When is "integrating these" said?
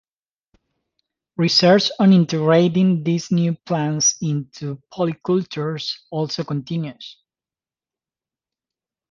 2.11-3.29